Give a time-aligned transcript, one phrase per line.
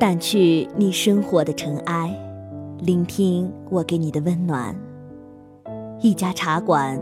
[0.00, 2.10] 掸去你生活的尘埃，
[2.78, 4.74] 聆听我给你的温暖。
[6.00, 6.98] 一家茶馆，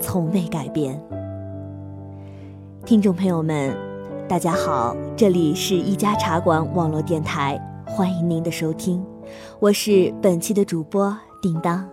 [0.00, 0.98] 从未改变。
[2.86, 3.76] 听众朋友们，
[4.26, 9.04] 大家好，这里是一家茶馆网络电台，欢迎您的收听，
[9.60, 11.86] 我是本期的主播叮当。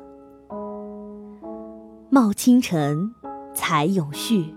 [2.09, 3.13] 冒清晨，
[3.53, 4.55] 采永续，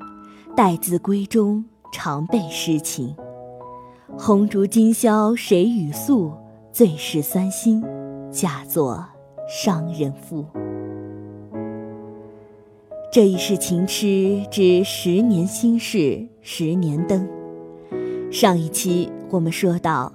[0.55, 3.16] 待字闺中，常备诗情。
[4.15, 6.33] 红烛今宵谁与诉？
[6.73, 7.82] 最是三心，
[8.30, 9.04] 嫁作
[9.49, 10.45] 商人妇。
[13.12, 17.29] 这一世情痴之十年心事十年灯。
[18.30, 20.12] 上一期我们说到，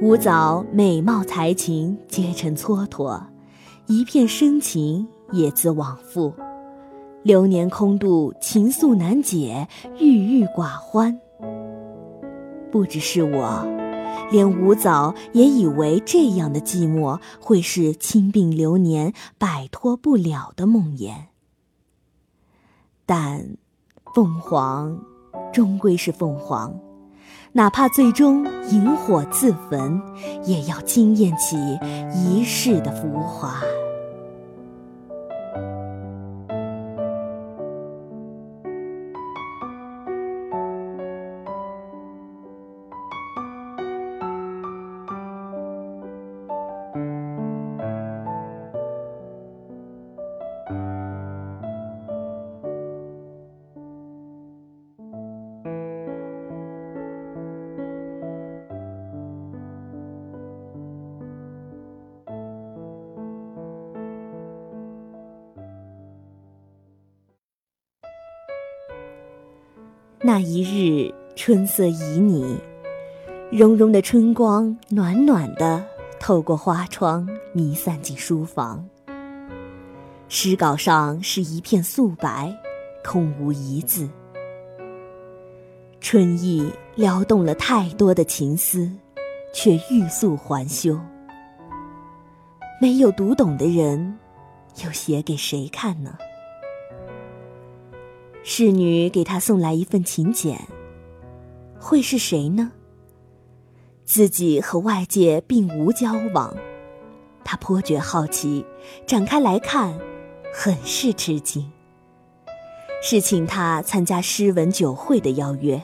[0.00, 3.20] 吴藻美貌才情皆成蹉跎，
[3.86, 6.32] 一片深情也自往复。
[7.24, 9.66] 流年空度，情愫难解，
[9.98, 11.18] 郁郁寡欢。
[12.72, 13.66] 不只是我，
[14.30, 21.12] 连吴藻也以为这样的寂寞会是清病流年摆脱不了的梦魇。
[23.04, 23.58] 但，
[24.14, 24.98] 凤凰，
[25.52, 26.80] 终归是凤凰，
[27.52, 30.00] 哪怕最终引火自焚，
[30.46, 31.56] 也要惊艳起
[32.14, 33.60] 一世的浮华。
[70.24, 72.56] 那一日春色旖旎，
[73.50, 75.84] 融融的春光暖暖的
[76.20, 78.88] 透过花窗弥散进书房。
[80.28, 82.56] 诗稿上是一片素白，
[83.04, 84.08] 空无一字。
[86.00, 88.88] 春意撩动了太多的情思，
[89.52, 90.96] 却欲速还休。
[92.80, 94.16] 没有读懂的人，
[94.84, 96.16] 又写给谁看呢？
[98.44, 100.58] 侍女给他送来一份请柬，
[101.78, 102.72] 会是谁呢？
[104.04, 106.54] 自己和外界并无交往，
[107.44, 108.66] 他颇觉好奇，
[109.06, 109.96] 展开来看，
[110.52, 111.70] 很是吃惊。
[113.00, 115.80] 是请他参加诗文酒会的邀约，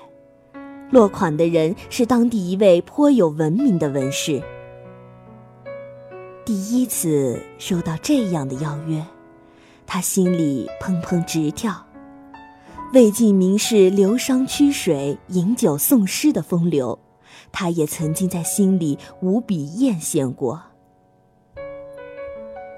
[0.91, 4.43] 落款的人是当地一位颇有闻名的文士。
[6.45, 9.05] 第一次收到这样的邀约，
[9.87, 11.85] 他心里砰砰直跳。
[12.95, 16.99] 魏晋名士流觞曲水、饮酒诵诗的风流，
[17.53, 20.63] 他也曾经在心里无比艳羡过。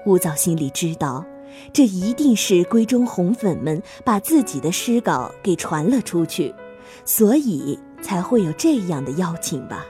[0.05, 1.25] 吴藻心里知道，
[1.71, 6.53] 这一定是闺中红粉们把自己的诗稿给传了出去，
[7.05, 9.85] 所以才会有这样的邀请吧。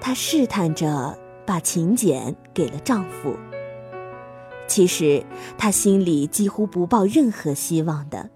[0.00, 1.16] 她试探着
[1.46, 3.36] 把请柬给了丈夫。
[4.66, 5.24] 其实，
[5.56, 8.28] 他心里几乎不抱任何希望的。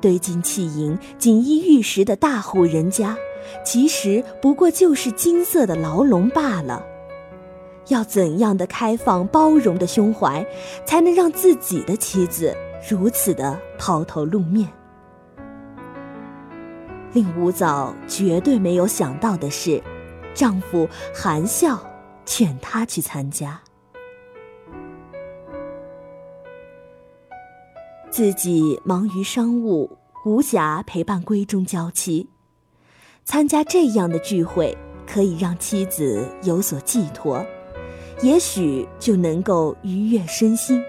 [0.00, 3.16] 堆金砌银、锦衣玉食的大户人家，
[3.64, 6.84] 其实不过就是金色的牢笼罢了。
[7.88, 10.46] 要怎样的开放包容的胸怀，
[10.84, 12.56] 才能让自己的妻子
[12.88, 14.68] 如此的抛头露面？
[17.12, 19.82] 令吴藻绝对没有想到的是，
[20.32, 21.78] 丈夫含笑
[22.24, 23.60] 劝她去参加。
[28.12, 29.90] 自己忙于商务，
[30.26, 32.28] 无暇陪伴闺中娇妻。
[33.24, 34.76] 参加这样的聚会，
[35.06, 37.42] 可以让妻子有所寄托，
[38.20, 40.84] 也许就能够愉悦身心，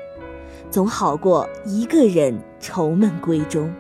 [0.70, 3.74] 总好过一个人愁闷闺中。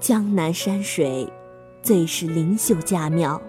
[0.00, 1.32] 江南山水，
[1.84, 3.40] 最是灵秀佳妙，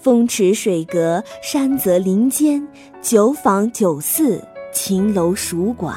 [0.00, 2.68] 风池水阁，山泽林间，
[3.02, 4.40] 酒坊酒肆。
[4.78, 5.96] 秦楼蜀馆，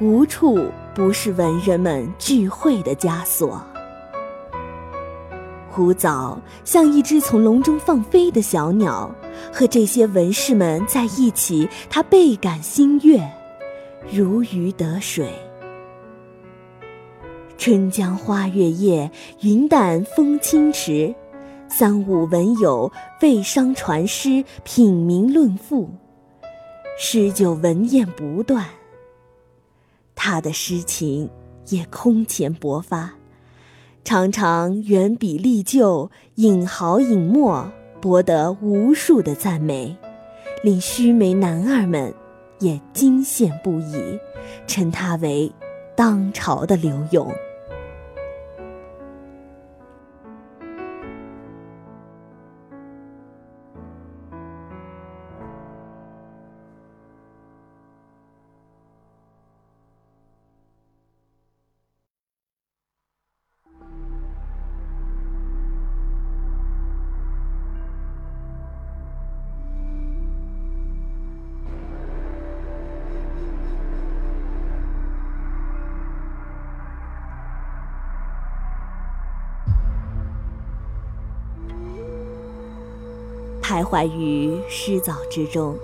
[0.00, 0.66] 无处
[0.96, 3.64] 不是文人们聚会的枷锁。
[5.76, 9.08] 吴藻像一只从笼中放飞的小鸟，
[9.52, 13.22] 和这些文士们在一起，他倍感欣悦，
[14.12, 15.32] 如鱼得水。
[17.56, 19.08] 春江花月夜，
[19.42, 21.14] 云淡风轻时。
[21.68, 22.90] 三五文友
[23.22, 25.88] 为商传诗，品茗论赋，
[27.00, 28.66] 诗酒文宴不断。
[30.16, 31.30] 他的诗情
[31.68, 33.14] 也空前勃发。
[34.02, 39.96] 常常援笔立就，引毫引墨，博得无数的赞美，
[40.64, 42.12] 令须眉男儿们
[42.58, 44.18] 也惊羡不已，
[44.66, 45.52] 称他为
[45.94, 47.32] 当朝的柳永。
[83.68, 85.76] 徘徊于诗藻之中，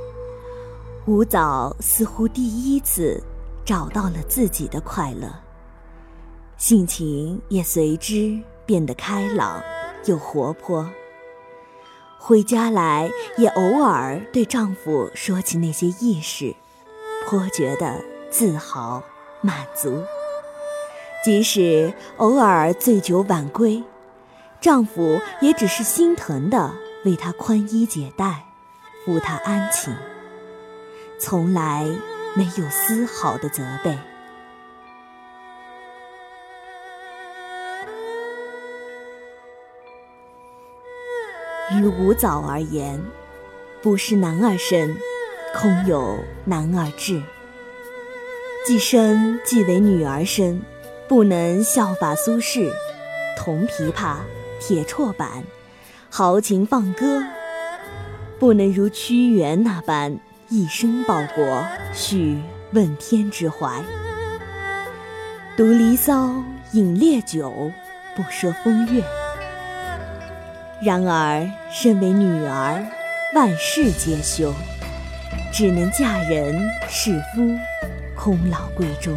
[1.04, 3.22] 吴藻似乎第一次
[3.62, 5.28] 找到了自己的快乐，
[6.56, 9.62] 性情也随之变得开朗
[10.06, 10.88] 又活泼。
[12.18, 16.54] 回家来也偶尔对丈夫说起那些轶事，
[17.26, 19.02] 颇觉得自豪
[19.42, 20.02] 满足。
[21.22, 23.84] 即使偶尔醉酒晚归，
[24.58, 26.72] 丈夫也只是心疼的。
[27.04, 28.46] 为他宽衣解带，
[29.06, 29.94] 抚他安寝，
[31.18, 31.84] 从来
[32.34, 33.98] 没有丝毫的责备。
[41.72, 43.02] 于吴藻而言，
[43.82, 44.96] 不是男儿身，
[45.54, 47.22] 空有男儿志。
[48.64, 50.62] 既生既为女儿身，
[51.06, 52.72] 不能效法苏轼，
[53.36, 54.16] 铜琵琶，
[54.58, 55.44] 铁绰板。
[56.16, 57.24] 豪情放歌，
[58.38, 60.16] 不能如屈原那般
[60.48, 62.38] 一生报国，续
[62.70, 63.82] 问天之怀。
[65.56, 66.30] 读离骚，
[66.70, 67.72] 饮烈酒，
[68.14, 69.02] 不说风月。
[70.80, 72.86] 然而身为女儿，
[73.34, 74.54] 万事皆休，
[75.52, 76.56] 只能嫁人
[76.88, 77.58] 侍夫，
[78.14, 79.12] 空老闺中。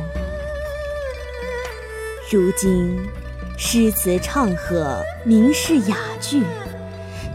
[2.32, 2.98] 如今
[3.56, 6.42] 诗词唱和，名士雅聚。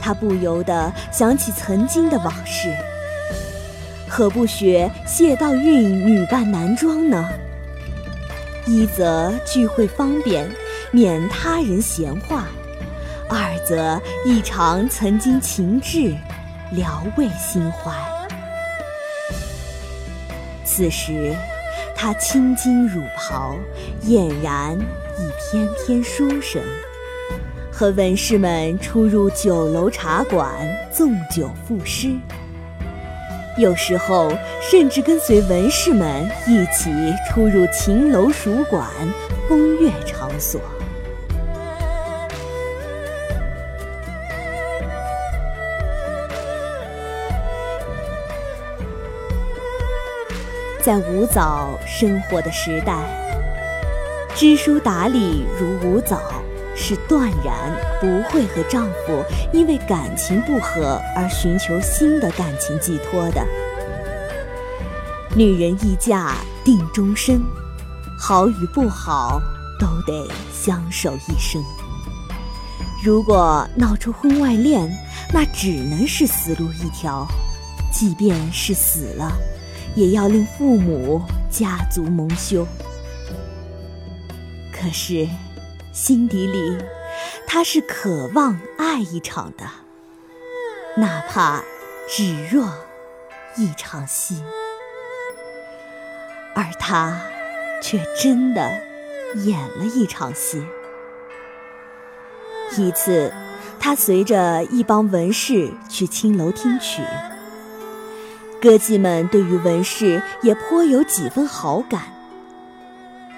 [0.03, 2.75] 他不由得想起曾经的往事，
[4.09, 7.25] 何不学谢道韫女扮男装呢？
[8.67, 10.51] 一则聚会方便，
[10.91, 12.43] 免他人闲话；
[13.29, 16.13] 二则一尝曾经情致，
[16.73, 17.93] 聊慰心怀。
[20.65, 21.33] 此时，
[21.95, 23.55] 他青筋乳袍，
[24.05, 26.61] 俨然一翩翩书生。
[27.73, 30.47] 和文士们出入酒楼茶馆，
[30.93, 32.11] 纵酒赋诗。
[33.59, 34.31] 有时候
[34.61, 36.93] 甚至跟随文士们一起
[37.29, 38.87] 出入秦楼蜀馆、
[39.49, 40.61] 风月场所。
[50.83, 52.99] 在吴藻生活的时代，
[54.35, 56.21] 知书达理如吴藻。
[56.75, 63.47] 是断然不会和丈夫因为感情不和而寻求新的感情寄托的。
[65.37, 67.43] 女人一嫁定终身，
[68.19, 69.41] 好与不好
[69.79, 71.63] 都得相守一生。
[73.05, 74.91] 如果闹出婚外恋，
[75.33, 77.27] 那只能是死路一条。
[77.93, 79.33] 即便是死了，
[79.95, 82.67] 也要令父母家族蒙羞。
[84.73, 85.29] 可是。
[85.93, 86.79] 心底里，
[87.47, 89.67] 他是渴望爱一场的，
[90.97, 91.63] 哪怕
[92.09, 92.73] 只若
[93.59, 94.43] 一场戏。
[96.55, 97.21] 而他
[97.83, 98.71] 却真的
[99.45, 100.65] 演了一场戏。
[102.79, 103.31] 一次，
[103.79, 107.03] 他随着一帮文士去青楼听曲，
[108.63, 112.01] 歌妓们对于文士也颇有几分好感，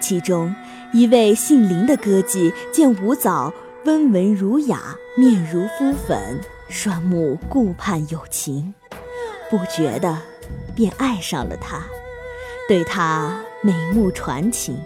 [0.01, 0.55] 其中。
[0.95, 3.53] 一位姓林的歌妓见吴藻
[3.85, 8.73] 温文儒雅，面如敷粉，双目顾盼有情，
[9.51, 10.17] 不觉得
[10.73, 11.83] 便爱上了他，
[12.69, 14.79] 对他眉目传情。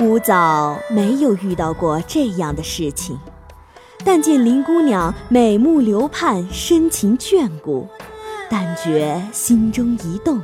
[0.00, 3.16] 吴藻没有遇到过这样的事情，
[4.04, 7.86] 但见林姑娘美目流盼，深情眷顾，
[8.50, 10.40] 但觉心中一动。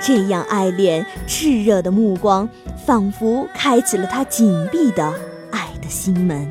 [0.00, 2.48] 这样爱恋炽热的目光，
[2.86, 5.12] 仿佛开启了他紧闭的
[5.50, 6.50] 爱的心门。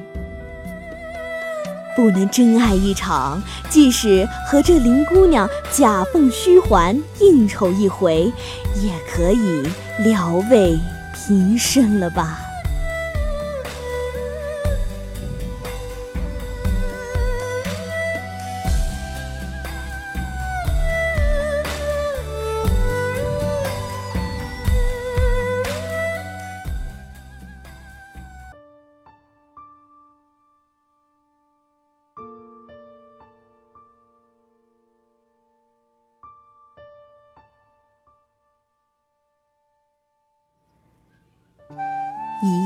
[1.95, 8.31] 不能真爱一场，即使和这林姑娘假凤虚环应酬一回，
[8.75, 9.63] 也可以
[10.03, 10.77] 聊慰
[11.15, 12.39] 平生了吧。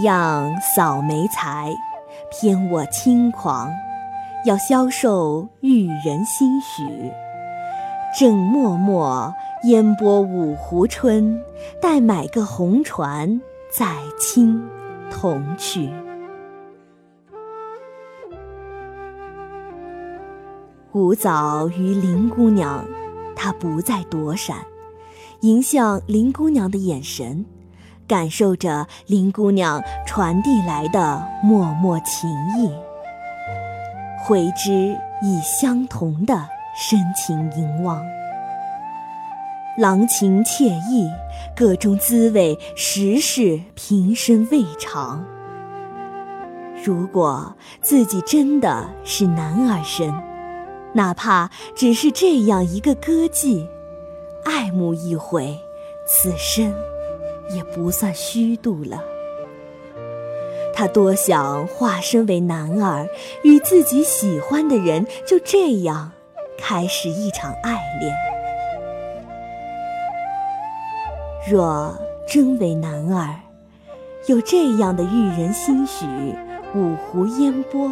[0.02, 1.72] 一样扫眉才，
[2.32, 3.72] 偏我轻狂，
[4.48, 7.12] 要消受玉人心许。
[8.18, 9.32] 正默默
[9.66, 11.40] 烟波五湖春，
[11.80, 13.40] 待买个红船，
[13.72, 14.60] 载卿
[15.12, 15.88] 同去。
[20.94, 22.84] 吴藻与林姑娘，
[23.36, 24.66] 她不再躲闪，
[25.42, 27.46] 迎向林姑娘的眼神。
[28.12, 32.70] 感受着林姑娘传递来的脉脉情意，
[34.22, 38.04] 回之以相同的深情凝望，
[39.78, 41.10] 郎情妾意，
[41.56, 45.24] 各中滋味实是平生未尝。
[46.84, 50.14] 如果自己真的是男儿身，
[50.92, 53.66] 哪怕只是这样一个歌妓，
[54.44, 55.58] 爱慕一回，
[56.06, 56.74] 此生。
[57.56, 59.04] 也不算虚度了。
[60.74, 63.08] 他多想化身为男儿，
[63.44, 66.12] 与自己喜欢的人就这样
[66.58, 68.16] 开始一场爱恋。
[71.50, 71.96] 若
[72.28, 73.36] 真为男儿，
[74.28, 76.06] 有这样的玉人心许，
[76.74, 77.92] 五湖烟波，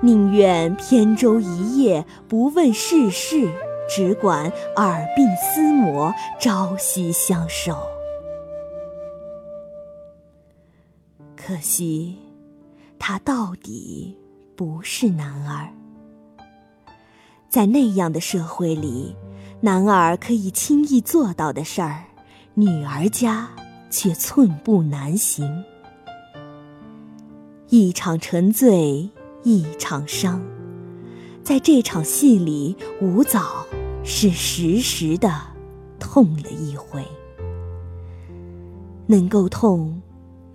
[0.00, 3.48] 宁愿扁舟一叶，不问世事，
[3.88, 5.26] 只管耳鬓
[5.56, 7.76] 厮磨，朝夕相守。
[11.46, 12.18] 可惜，
[12.98, 14.18] 他到底
[14.56, 15.68] 不是男儿。
[17.48, 19.14] 在那样的社会里，
[19.60, 22.02] 男儿可以轻易做到的事儿，
[22.54, 23.48] 女儿家
[23.90, 25.62] 却寸步难行。
[27.68, 29.08] 一场沉醉，
[29.44, 30.42] 一场伤，
[31.44, 33.64] 在这场戏里，吴藻
[34.02, 35.32] 是实实的
[36.00, 37.04] 痛了一回。
[39.06, 40.02] 能够痛。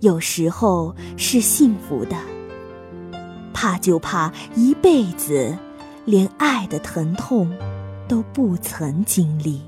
[0.02, 2.16] 有时候是幸福的，
[3.54, 5.56] 怕就怕一辈子
[6.04, 7.48] 连爱的疼痛
[8.08, 9.62] 都不曾经历。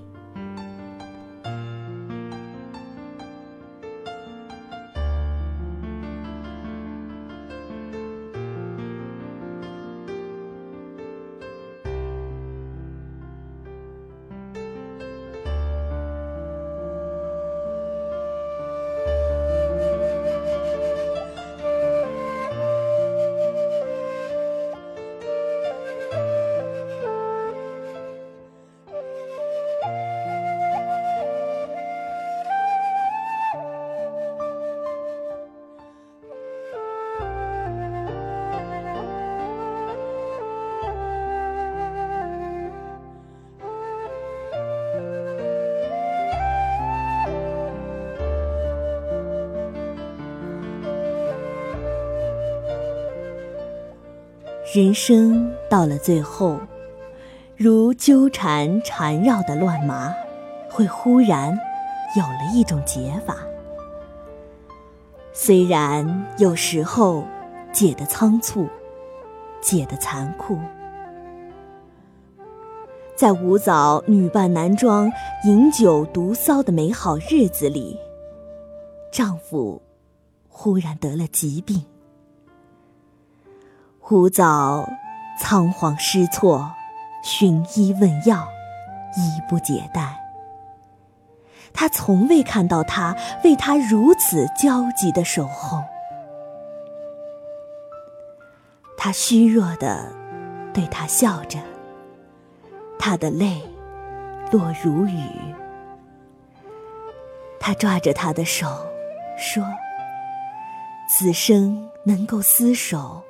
[54.75, 56.59] 人生到了最后，
[57.57, 60.13] 如纠缠缠绕的乱麻，
[60.69, 61.57] 会忽然
[62.17, 63.37] 有了一种解法。
[65.33, 67.23] 虽然有时候
[67.73, 68.69] 解的仓促，
[69.61, 70.59] 解的残酷，
[73.15, 75.09] 在吴藻女扮男装、
[75.45, 77.97] 饮酒独骚的美好日子里，
[79.13, 79.81] 丈夫
[80.49, 81.81] 忽然得了疾病。
[84.07, 84.87] 胡藻
[85.41, 86.71] 仓皇失措，
[87.23, 88.47] 寻医问药，
[89.17, 90.21] 医不解带。
[91.73, 95.83] 他从未看到他为他如此焦急的守候。
[98.99, 100.13] 他虚弱的
[100.75, 101.59] 对他笑着，
[102.99, 103.63] 他的泪
[104.53, 105.31] 落如雨。
[107.59, 108.67] 他抓着他的手
[109.39, 109.65] 说
[111.09, 113.23] ：“此生能够厮守，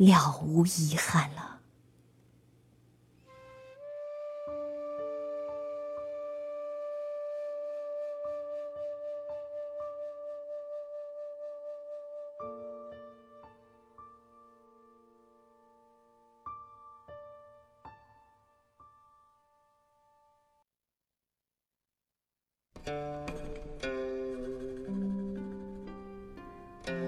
[0.00, 1.50] 了无遗憾了。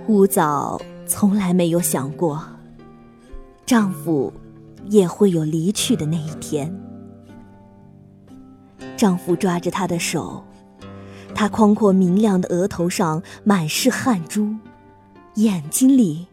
[0.09, 2.52] 乌枣从来没有想过，
[3.65, 4.33] 丈夫
[4.89, 6.73] 也会有离去的那一天。
[8.97, 10.45] 丈夫抓着她的手，
[11.35, 14.55] 她宽阔明亮的额头上满是汗珠，
[15.35, 16.27] 眼睛里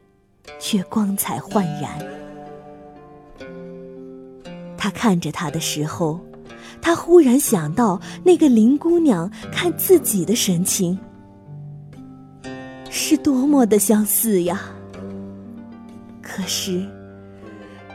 [0.59, 1.97] 却光彩焕然。
[4.77, 6.19] 他看着她的时候，
[6.81, 10.97] 他忽然想到那个林姑娘看自己的神情。
[12.89, 14.61] 是多么的相似呀！
[16.21, 16.87] 可是，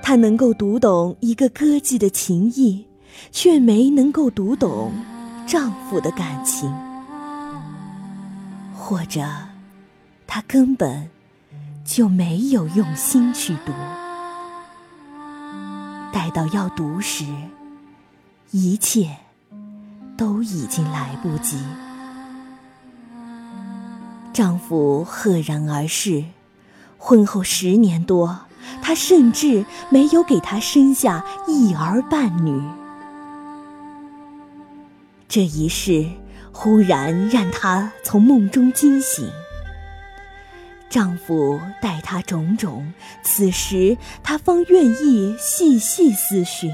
[0.06, 2.84] 他能够读懂一个歌妓的情意，
[3.32, 4.92] 却没能够读懂
[5.46, 6.70] 丈夫的感情，
[8.76, 9.26] 或者，
[10.26, 11.08] 他根本
[11.86, 13.72] 就没有用心去读。
[16.12, 17.24] 待到要读时，
[18.50, 19.08] 一切
[20.18, 21.56] 都已经来不及。
[24.34, 26.24] 丈夫赫然而逝，
[26.98, 28.40] 婚后十年多，
[28.82, 32.62] 他甚至没有给他生下一儿半女。
[35.28, 36.06] 这一世
[36.52, 39.28] 忽然让她从梦中惊醒。
[40.88, 42.92] 丈夫待她种种，
[43.24, 46.70] 此时她方愿意细细思寻。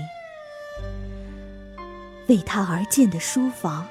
[2.27, 3.89] 为他而建的书房，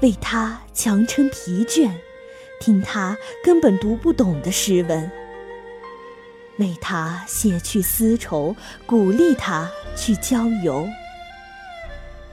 [0.00, 1.90] 为他强撑疲倦。
[2.60, 5.10] 听他根本读不懂的诗文，
[6.58, 8.54] 为他卸去丝绸，
[8.86, 10.88] 鼓励他去郊游。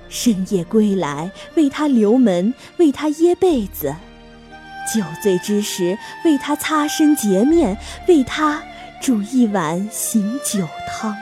[0.10, 3.94] 深夜归来，为他留门，为他掖被子；
[4.94, 8.64] 酒醉之时，为他擦身洁面，为他
[9.02, 11.16] 煮一碗醒酒汤。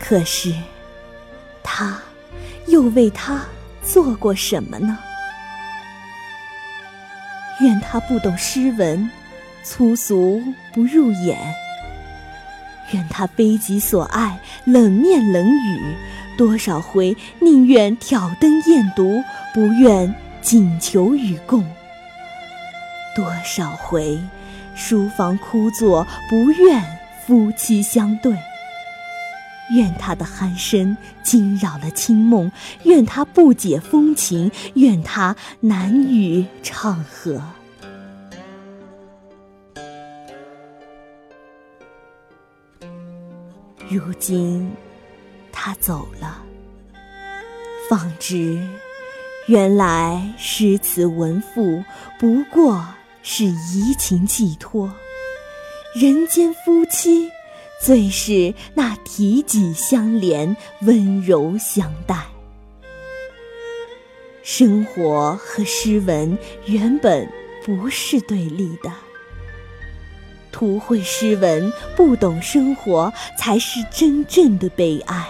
[0.00, 0.54] 可是，
[1.62, 2.00] 他
[2.66, 3.44] 又为他。
[3.86, 4.98] 做过什么呢？
[7.64, 9.10] 愿他不懂诗文，
[9.62, 10.42] 粗俗
[10.74, 11.34] 不入眼；
[12.92, 15.96] 愿他非己所爱，冷面冷语，
[16.36, 19.24] 多少回宁愿挑灯夜读，
[19.54, 21.64] 不愿锦求与共；
[23.16, 24.20] 多少回
[24.74, 26.84] 书房枯坐，不愿
[27.26, 28.36] 夫妻相对。
[29.74, 32.50] 愿他的鼾声惊扰了清梦，
[32.84, 37.42] 愿他不解风情，愿他难与唱和。
[43.88, 44.70] 如今
[45.52, 46.42] 他走了，
[47.90, 48.58] 方知
[49.46, 51.84] 原来诗词文赋
[52.18, 52.84] 不过
[53.22, 54.90] 是移情寄托，
[55.94, 57.28] 人间夫妻。
[57.80, 62.26] 最是那体己相连，温柔相待。
[64.42, 67.28] 生活和诗文原本
[67.64, 68.90] 不是对立的，
[70.52, 75.28] 图会诗文不懂生活，才是真正的悲哀。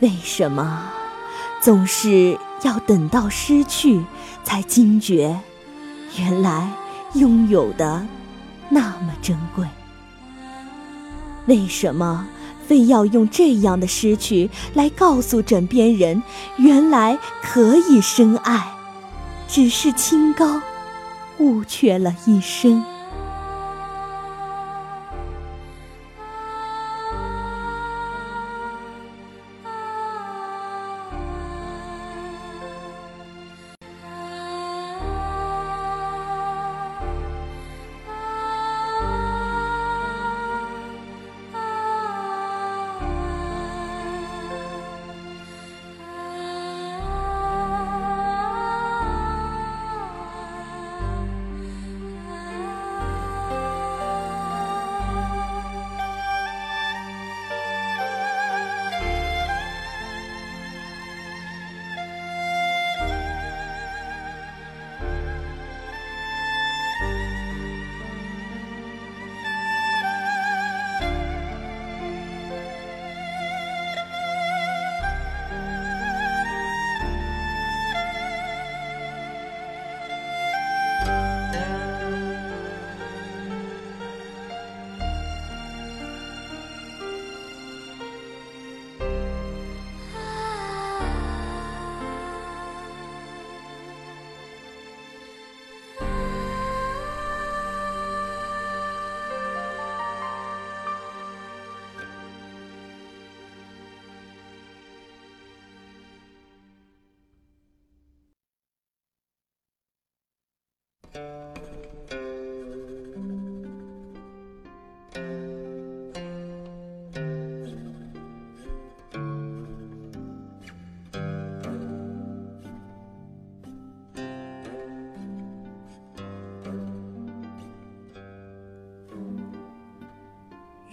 [0.00, 0.92] 为什么
[1.60, 4.00] 总是要等到失去，
[4.44, 5.40] 才惊觉，
[6.18, 6.70] 原来
[7.14, 8.06] 拥有的？
[8.68, 9.66] 那么珍贵，
[11.46, 12.26] 为什么
[12.66, 16.22] 非要用这样的诗句来告诉枕边人，
[16.56, 18.72] 原来可以深爱，
[19.46, 20.60] 只是清高，
[21.38, 22.82] 误却了一生。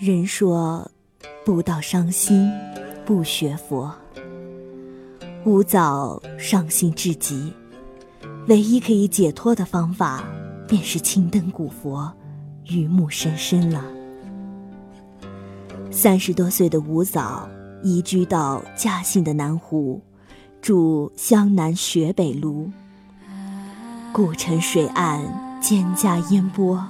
[0.01, 0.89] 人说
[1.45, 2.51] 不到伤心
[3.05, 3.93] 不学佛。
[5.45, 7.53] 吾早伤心至极。
[8.47, 10.23] 唯一可以解脱的方法，
[10.67, 12.11] 便是青灯古佛，
[12.65, 13.83] 榆木深深了。
[15.91, 17.47] 三十多岁的吴藻
[17.83, 20.01] 移居到嘉兴的南湖，
[20.61, 22.69] 住湘南雪北庐。
[24.11, 25.21] 古城水岸，
[25.61, 26.83] 蒹葭烟波，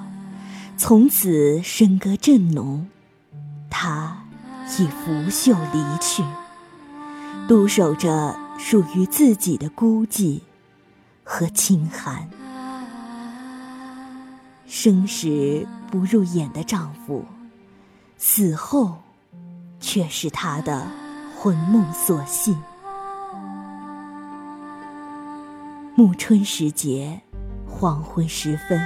[0.77, 2.87] 从此笙歌正浓。
[3.69, 4.17] 他
[4.79, 6.23] 已拂袖离去。
[7.47, 10.39] 独守着属于自己的孤寂
[11.33, 12.29] 和清寒。
[14.67, 17.23] 生时不入眼的丈夫，
[18.17, 18.97] 死后
[19.79, 20.85] 却是她的
[21.37, 22.53] 魂梦所系。
[25.95, 27.21] 暮春时节，
[27.65, 28.77] 黄昏时分，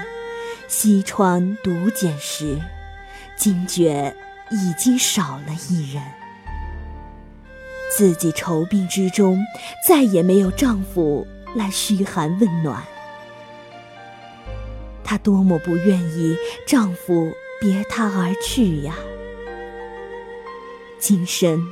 [0.68, 2.62] 西窗独剪时，
[3.36, 4.16] 惊觉
[4.52, 6.04] 已经少了一人。
[7.98, 9.44] 自己愁病之中，
[9.88, 11.26] 再也没有丈夫
[11.56, 12.84] 来嘘寒问暖。
[15.04, 16.38] 她多么不愿意
[16.68, 18.96] 丈夫别她而去呀！
[21.00, 21.64] 今生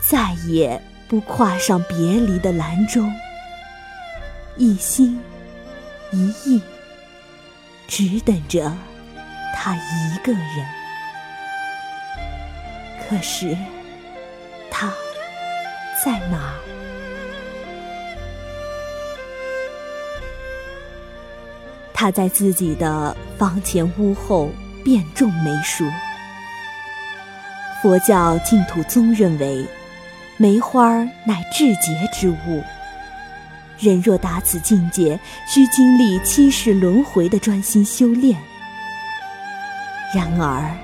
[0.00, 3.04] 再也不跨上别离的兰舟，
[4.56, 5.20] 一心
[6.10, 6.62] 一意，
[7.86, 8.76] 只等着
[9.54, 10.66] 他一个人。
[13.08, 13.56] 可是，
[14.70, 14.92] 他。
[16.04, 16.60] 在哪儿？
[22.04, 24.50] 他在自己的房前屋后
[24.84, 25.86] 遍种梅树。
[27.80, 29.64] 佛教净土宗认为，
[30.36, 32.62] 梅花乃至洁之物。
[33.78, 38.38] 人若达此境界，需经历七世轮回的专心修炼。
[40.14, 40.76] 然而，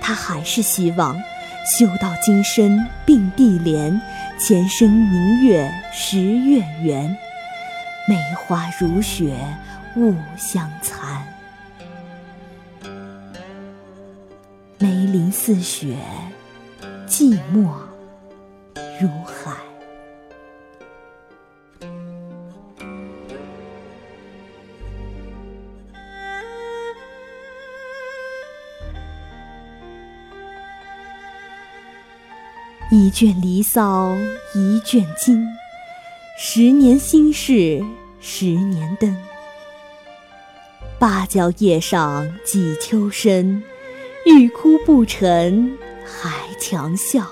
[0.00, 1.20] 他还是希望
[1.66, 4.00] 修到今生并蒂莲。
[4.38, 7.16] 前生明月十月圆，
[8.06, 9.36] 梅花如雪
[9.96, 11.26] 雾相残。
[14.78, 15.96] 梅林似雪，
[17.06, 17.70] 寂寞
[19.00, 19.56] 如海。
[32.92, 34.12] 一卷《离骚》，
[34.54, 35.46] 一卷经，
[36.38, 37.84] 十年心事，
[38.20, 39.16] 十年灯。
[41.00, 43.62] 芭蕉叶上几秋深，
[44.26, 47.26] 欲哭不成还强笑。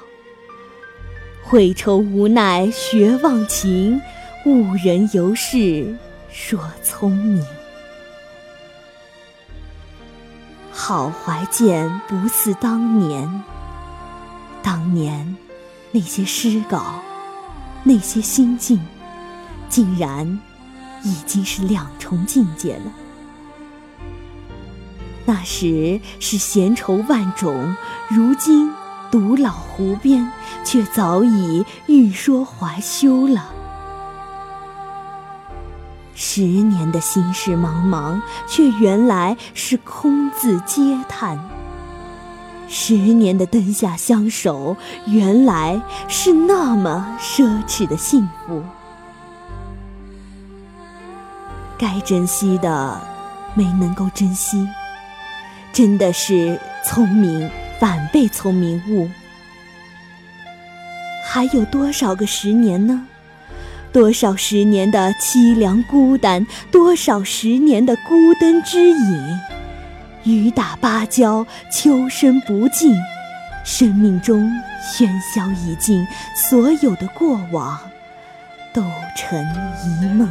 [1.43, 4.01] 悔愁无奈学忘情，
[4.47, 5.95] 误人犹是
[6.33, 7.47] 说聪明。
[10.73, 13.45] 好怀见不似当年，
[14.63, 15.37] 当年。
[15.91, 17.03] 那些诗稿，
[17.83, 18.81] 那些心境，
[19.69, 20.41] 竟然
[21.03, 22.93] 已经是两重境界了。
[25.29, 27.77] 那时是闲愁万种，
[28.09, 28.73] 如今
[29.11, 30.27] 独老湖边，
[30.65, 33.45] 却早已欲说还休了。
[36.15, 41.39] 十年的心事茫茫，却原来是空自嗟叹。
[42.67, 48.63] 十年的灯下相守，原来是那么奢侈的幸福。
[51.77, 52.99] 该珍惜的
[53.53, 54.67] 没能够珍惜，
[55.73, 59.09] 真的是聪明反被聪明误。
[61.25, 63.07] 还有多少个十年呢？
[63.93, 69.41] 多少十年的凄凉孤单，多少十年的孤灯之影。
[70.25, 72.95] 雨打芭蕉，秋深不尽，
[73.65, 74.51] 生命中
[74.83, 77.79] 喧嚣已尽，所有的过往
[78.75, 78.83] 都
[79.17, 79.43] 成
[79.85, 80.29] 一梦。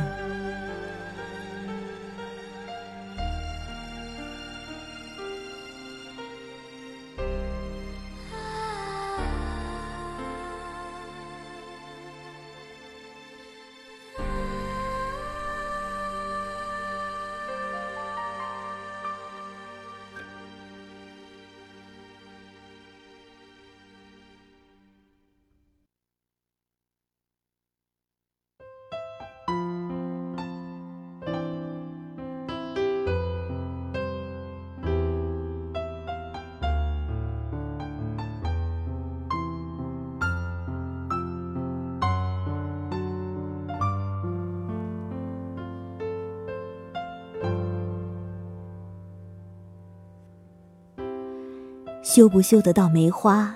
[52.18, 53.56] 修不修得到梅花，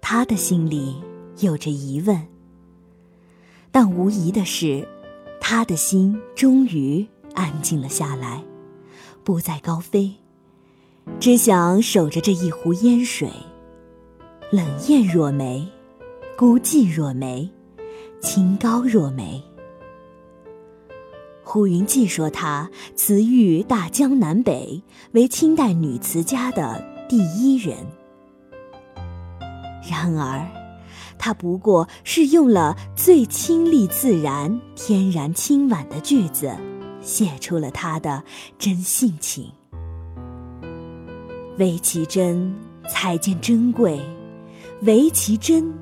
[0.00, 1.00] 他的心里
[1.38, 2.26] 有着疑问。
[3.70, 4.84] 但无疑的是，
[5.40, 8.42] 他的心终于安静了下来，
[9.22, 10.12] 不再高飞，
[11.20, 13.30] 只想守着这一壶烟水。
[14.50, 15.64] 冷艳若梅，
[16.36, 17.48] 孤寂若梅，
[18.20, 19.40] 清高若梅。
[21.44, 27.76] 胡云记说他词誉大江南北，为清代女词家的第一人。
[29.88, 30.46] 然而，
[31.18, 36.50] 他不过是用了最清丽自然、天然清婉的句子，
[37.00, 38.22] 写出了他的
[38.58, 39.50] 真性情。
[41.58, 42.54] 唯其真，
[42.88, 44.00] 才见珍贵；
[44.82, 45.72] 唯其真，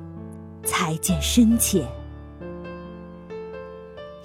[0.63, 1.87] 才见深切。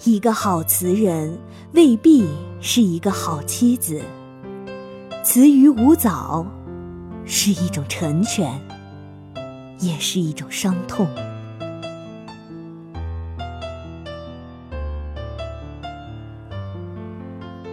[0.05, 1.39] 一个好词人
[1.73, 2.27] 未必
[2.61, 4.03] 是一个好妻子。
[5.25, 6.47] 词于舞藻，
[7.31, 8.59] 是一种成全，
[9.81, 11.07] 也是一种伤痛。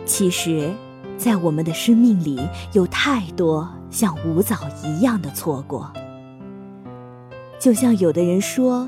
[0.05, 0.69] 其实，
[1.17, 2.37] 在我们的生命里，
[2.73, 5.91] 有太多像舞藻一样的错过。
[7.57, 8.87] 就像有的人说，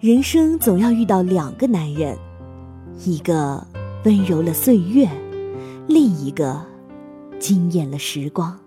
[0.00, 2.18] 人生总要遇到两个男人。
[3.04, 3.64] 一个
[4.04, 5.08] 温柔了岁月，
[5.86, 6.60] 另一个
[7.38, 8.58] 惊艳了时光。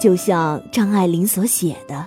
[0.00, 2.06] 就像张爱玲所写的，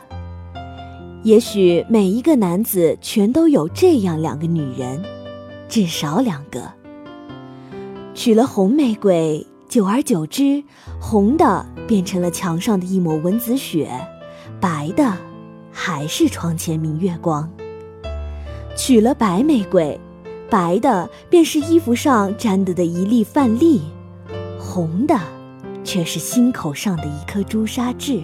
[1.24, 5.04] 也许每一个男子全都有这样两个女人，
[5.68, 6.62] 至少两个。
[8.14, 10.64] 娶了红玫瑰，久而久之，
[11.00, 13.90] 红的变成了墙上的一抹蚊子血，
[14.60, 15.18] 白的
[15.72, 17.50] 还是窗前明月光。
[18.76, 20.00] 娶了白玫瑰。
[20.52, 23.82] 白的便是衣服上沾的的一粒饭粒，
[24.58, 25.16] 红的，
[25.90, 28.22] 却是心口上的一颗朱砂痣。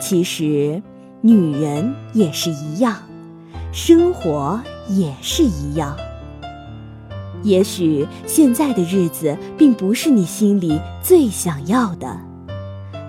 [0.00, 0.82] 其实，
[1.20, 2.96] 女人也是一样，
[3.70, 5.94] 生活也是一样。
[7.42, 12.18] 也许现在的日子并不是你心里最想要的，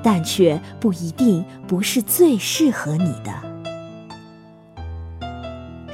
[0.04, 3.32] 但却不一定不是最适合你的。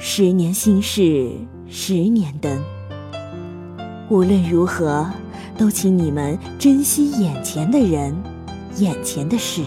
[0.00, 1.30] 十年心事，
[1.68, 2.60] 十年灯。
[4.08, 5.08] 无论如何，
[5.56, 8.14] 都请你们珍惜眼前的人，
[8.76, 9.62] 眼前的事，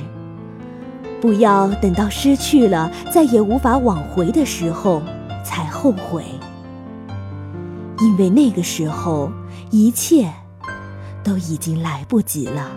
[1.19, 5.01] 不要等到失去了，再也无法挽回的时候
[5.43, 6.23] 才后悔，
[7.99, 9.31] 因为那个时候
[9.71, 10.31] 一切
[11.23, 12.69] 都已经来不及了。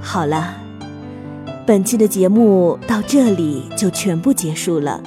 [0.00, 0.56] 好了。
[1.66, 5.00] 本期的节目到这里就全部结束了，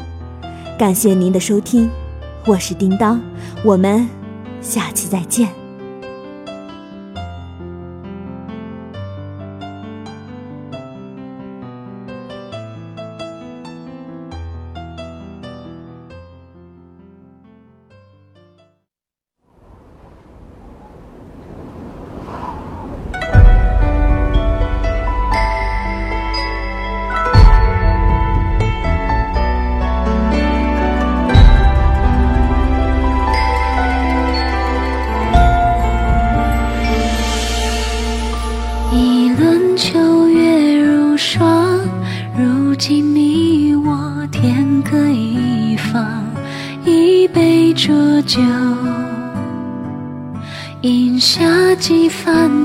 [0.76, 1.88] 感谢您的收听，
[2.48, 3.22] 我是叮当，
[3.64, 4.10] 我们
[4.62, 5.67] 下期再见。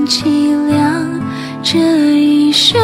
[0.05, 1.21] 凄凉。
[1.61, 2.81] 这一生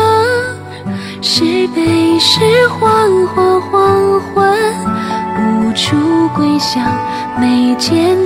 [1.22, 4.58] 是悲是欢或黄昏，
[5.38, 5.96] 无处
[6.36, 6.82] 归乡，
[7.40, 8.18] 眉间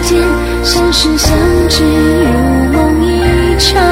[0.00, 0.20] 见，
[0.62, 1.36] 相识相
[1.68, 2.32] 知如
[2.72, 3.82] 梦一场。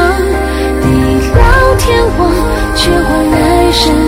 [0.82, 0.86] 地
[1.34, 2.30] 老天荒，
[2.74, 4.05] 却换来生。